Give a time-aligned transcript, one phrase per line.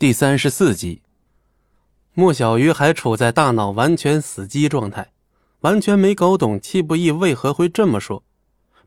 [0.00, 1.02] 第三十四集，
[2.14, 5.08] 莫小鱼还处在大脑完全死机状态，
[5.60, 8.22] 完全没搞懂戚不义为何会这么说。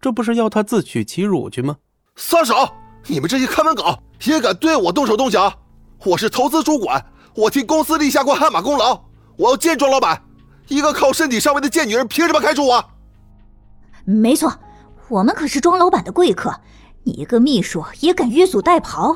[0.01, 1.77] 这不是要他自取其辱去吗？
[2.15, 2.55] 撒手！
[3.05, 5.53] 你们这些看门狗也敢对我动手动脚！
[6.03, 7.05] 我是投资主管，
[7.35, 8.99] 我替公司立下过汗马功劳，
[9.37, 10.19] 我要见庄老板。
[10.67, 12.83] 一个靠身体上位的贱女人，凭什么开除我？
[14.03, 14.51] 没错，
[15.09, 16.59] 我们可是庄老板的贵客，
[17.03, 19.15] 你一个秘书也敢越俎代庖？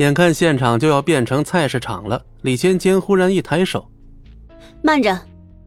[0.00, 3.86] 眼看现场就要变成菜市场了，李芊芊忽然一抬手
[4.82, 5.14] ：“慢着，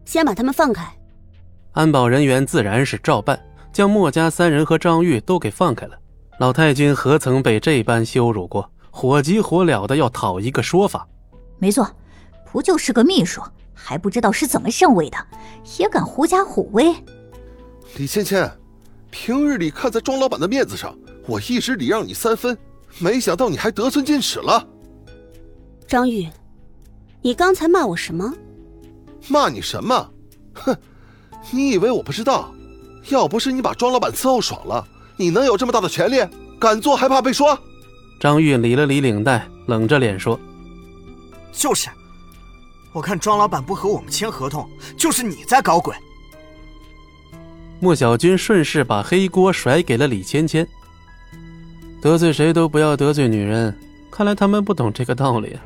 [0.05, 0.91] 先把他们放开。”
[1.73, 3.39] 安保人员自然是照办，
[3.71, 5.95] 将莫家三人和张玉都给放开了。
[6.39, 8.67] 老太君何曾被这般羞辱过？
[8.89, 11.07] 火急火燎的要讨一个说法。
[11.59, 11.87] 没错，
[12.51, 13.39] 不就是个秘书，
[13.71, 15.17] 还不知道是怎么上位的，
[15.77, 16.91] 也敢狐假虎威？
[17.97, 18.49] 李芊芊，
[19.11, 22.57] 平日里看在庄老板的面子上，我一直礼让你三分。
[22.99, 24.65] 没想到你还得寸进尺了，
[25.87, 26.27] 张玉，
[27.21, 28.31] 你刚才骂我什么？
[29.27, 30.09] 骂你什么？
[30.53, 30.75] 哼，
[31.51, 32.53] 你以为我不知道？
[33.09, 36.25] 要不是你把庄老板伺候爽了，你能有这么大的权利？
[36.59, 37.57] 敢做还怕被说？
[38.19, 40.39] 张玉理了理领带，冷着脸说
[41.51, 41.89] ：“就是，
[42.93, 45.93] 我看庄老板不和我们签合同，就是你在搞鬼。”
[47.81, 50.65] 莫小军顺势把黑锅甩给了李芊芊。
[52.03, 53.73] 得罪谁都不要得罪女人，
[54.11, 55.63] 看来他们不懂这个道理啊。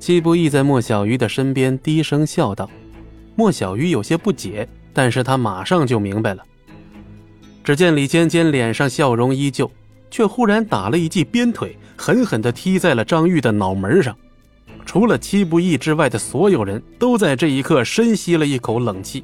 [0.00, 2.68] 戚不义在莫小鱼的身边低声笑道
[3.38, 6.42] ：“莫小鱼有些不解，但是他马上就明白了。
[7.62, 9.70] 只见李尖尖脸上笑容依旧，
[10.10, 14.16] 却忽然打了一记鞭腿，狠狠地踢在了张玉的脑门上。
[14.84, 19.22] 除了戚不义之外的所有人都在这一刻深吸了一口冷气。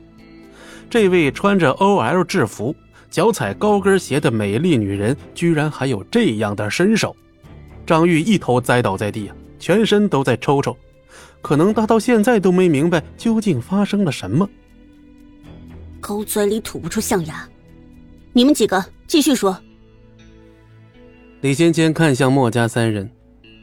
[0.88, 2.72] 这位穿着 OL 制服。”
[3.14, 7.14] 脚踩高跟鞋的美丽女人，居然还有这样的身手！
[7.86, 10.76] 张玉一头栽倒在地啊，全身都在抽抽，
[11.40, 14.50] 可能他到现在都没明白究竟发生了什么。
[16.00, 17.48] 狗嘴里吐不出象牙，
[18.32, 19.56] 你们几个继续说。
[21.41, 23.08] 李芊芊看向莫家三人，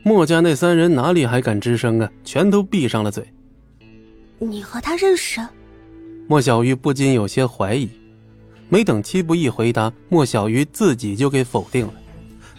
[0.01, 2.09] 莫家那三人哪里还敢吱声啊？
[2.23, 3.21] 全都闭上了嘴。
[4.39, 5.45] 你和他认识？
[6.29, 7.89] 莫小玉不禁有些怀疑。
[8.71, 11.93] 没等戚不义回答，莫小鱼自己就给否定了。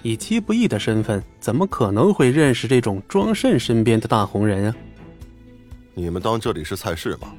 [0.02, 4.76] 以戚不义的身份，怎么可能会认识这种庄慎身边的大红人啊？
[5.94, 7.32] 你们当这里是菜市吗？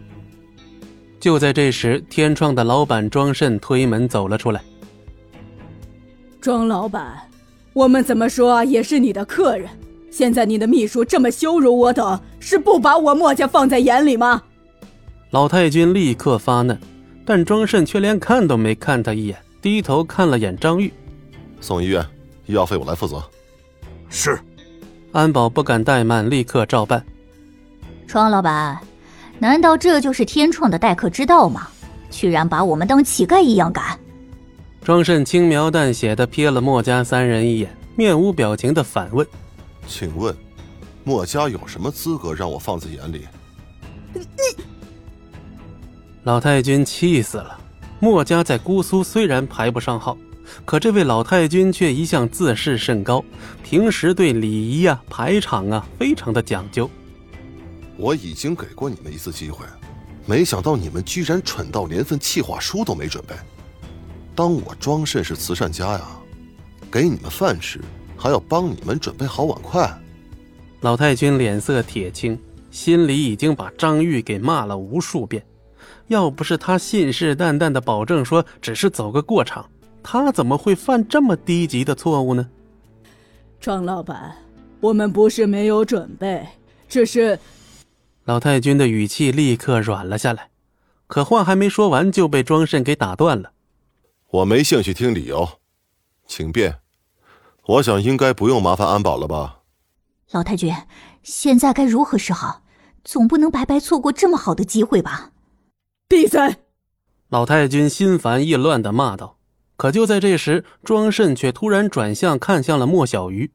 [1.20, 4.60] 就在这时，天创的老板庄慎推门走了出来。
[6.42, 7.30] 庄老板，
[7.74, 9.70] 我们怎么说也是你的客人，
[10.10, 14.42] 现在你的秘书这么羞辱我等，是不把我莫家放在眼里吗？
[15.30, 16.76] 老太君立刻发难。
[17.26, 20.92] 但庄慎却连看都没看他一眼，低头看了眼张玉，
[21.62, 22.06] 送医院，
[22.46, 23.24] 医药费我来负责。
[24.10, 24.38] 是，
[25.12, 27.04] 安保不敢怠慢，立刻照办。
[28.06, 28.78] 庄老板，
[29.40, 31.68] 难道这就是天创的待客之道吗？
[32.12, 33.98] 居然把我们当乞丐一样赶！
[34.84, 39.26] 庄慎轻描淡写的瞥了墨家三人一眼，面无表情的反问
[39.88, 40.36] ：“请问，
[41.04, 43.26] 墨家有什么资格让我放在眼里？”
[46.24, 47.60] 老太君气死了。
[48.00, 50.18] 墨家在姑苏虽然排不上号，
[50.64, 53.24] 可这位老太君却一向自视甚高，
[53.62, 56.90] 平时对礼仪啊、排场啊非常的讲究。
[57.98, 59.66] 我已经给过你们一次机会，
[60.26, 63.36] 没想到你们居然蠢到连份计划书都没准备。
[64.34, 66.02] 当我庄慎是慈善家呀，
[66.90, 67.82] 给你们饭吃，
[68.18, 69.90] 还要帮你们准备好碗筷。
[70.82, 72.38] 老太君脸色铁青，
[72.72, 75.44] 心里已经把张玉给骂了无数遍。
[76.08, 79.70] 要不是他信誓旦旦的保证说只是走个过场，
[80.04, 82.50] 他怎么会犯这么低级的错误呢？
[83.60, 84.36] 庄老板，
[84.80, 86.46] 我们不是没有准备，
[86.90, 87.40] 只是……
[88.26, 90.50] 老太君的语气立刻软了下来，
[91.08, 93.52] 可话还没说完就被庄慎给打断了。
[94.30, 95.48] 我没兴趣听理由，
[96.28, 96.80] 请便。
[97.66, 99.60] 我想应该不用麻烦安保了吧？
[100.32, 100.74] 老太君，
[101.22, 102.64] 现在该如何是好？
[103.04, 105.33] 总不能白白错过这么好的机会吧？
[106.08, 106.58] 闭嘴！
[107.30, 109.38] 老太君心烦意乱的骂道。
[109.76, 113.52] 可就在这时，庄慎却突然转向，看向了莫小鱼。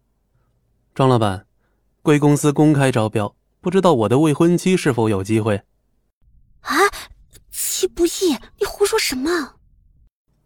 [0.95, 1.47] 庄老板，
[2.03, 5.62] 贵公司公开招标，不知道我的未婚妻是否有机会？
[6.62, 6.75] 啊！
[7.50, 9.55] 戚不义，你胡说什么？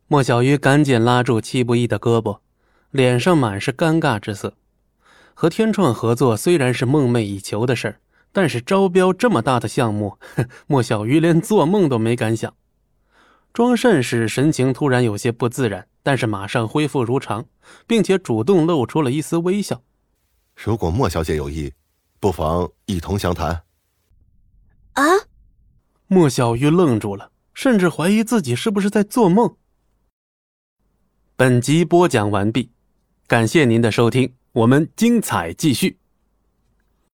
[0.07, 2.41] 莫小鱼赶紧拉住戚不义的胳膊，
[2.91, 4.55] 脸上满是尴尬之色。
[5.33, 8.01] 和天创合作虽然是梦寐以求的事儿。
[8.32, 10.19] 但是招标这么大的项目，
[10.67, 12.55] 莫小鱼连做梦都没敢想。
[13.52, 17.44] 庄慎是神情突然有些不自然，但是马上恢复如常，
[17.87, 19.82] 并且主动露出了一丝微笑。
[20.56, 21.73] 如果莫小姐有意，
[22.19, 23.64] 不妨一同详谈。
[24.94, 25.02] 啊！
[26.06, 29.56] 莫小鱼愣住了，甚至怀疑自己是不是在做梦。
[31.37, 32.70] 本集播讲完毕，
[33.26, 35.99] 感谢您的收听，我们精彩继续。